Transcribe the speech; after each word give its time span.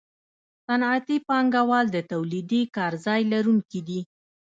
صنعتي 0.65 1.17
پانګوال 1.27 1.85
د 1.91 1.97
تولیدي 2.11 2.61
کارځای 2.75 3.21
لرونکي 3.33 3.81
دي 3.87 4.01